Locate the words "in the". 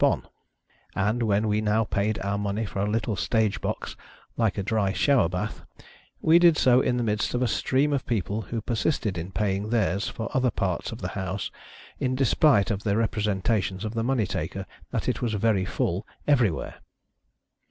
6.81-7.03